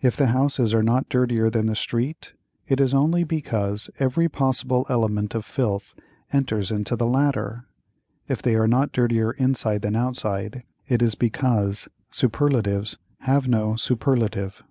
[0.00, 2.34] If the houses are not dirtier than the street,
[2.68, 5.92] it is only because every possible element of filth
[6.32, 7.64] enters into the latter;
[8.28, 14.62] if they are not dirtier inside than outside, it is because superlatives have no superlative.